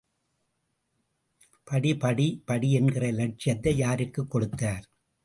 படி, 1.63 1.97
படி, 1.97 2.41
படி 2.45 2.71
என்கிற 2.71 3.07
இலட்சியத்தை 3.07 3.77
யாருக்குக் 3.77 4.29
கொடுத்தார்? 4.29 4.83